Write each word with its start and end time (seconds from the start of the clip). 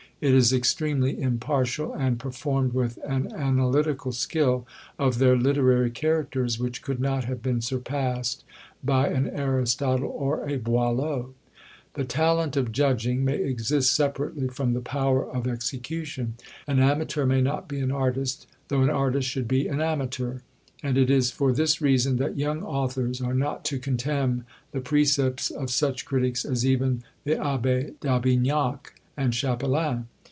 It 0.23 0.35
is 0.35 0.53
extremely 0.53 1.19
impartial, 1.19 1.95
and 1.95 2.19
performed 2.19 2.73
with 2.73 2.99
an 3.03 3.33
analytical 3.33 4.11
skill 4.11 4.67
of 4.99 5.17
their 5.17 5.35
literary 5.35 5.89
characters 5.89 6.59
which 6.59 6.83
could 6.83 6.99
not 6.99 7.23
have 7.23 7.41
been 7.41 7.59
surpassed 7.59 8.43
by 8.83 9.07
an 9.07 9.27
Aristotle 9.29 10.09
or 10.11 10.47
a 10.47 10.57
Boileau. 10.59 11.33
The 11.95 12.03
talent 12.05 12.55
of 12.55 12.71
judging 12.71 13.25
may 13.25 13.37
exist 13.43 13.95
separately 13.95 14.47
from 14.47 14.73
the 14.73 14.79
power 14.81 15.27
of 15.27 15.47
execution. 15.47 16.35
An 16.67 16.77
amateur 16.77 17.25
may 17.25 17.41
not 17.41 17.67
be 17.67 17.79
an 17.79 17.91
artist, 17.91 18.45
though 18.67 18.83
an 18.83 18.91
artist 18.91 19.27
should 19.27 19.47
be 19.47 19.67
an 19.67 19.81
amateur; 19.81 20.41
and 20.83 20.99
it 20.99 21.09
is 21.09 21.31
for 21.31 21.51
this 21.51 21.81
reason 21.81 22.17
that 22.17 22.37
young 22.37 22.61
authors 22.61 23.21
are 23.21 23.33
not 23.33 23.65
to 23.65 23.79
contemn 23.79 24.45
the 24.71 24.81
precepts 24.81 25.49
of 25.49 25.71
such 25.71 26.05
critics 26.05 26.45
as 26.45 26.63
even 26.63 27.01
the 27.23 27.37
Abbé 27.37 27.95
d'Aubignac 28.01 28.93
and 29.17 29.33
Chapelain. 29.33 30.05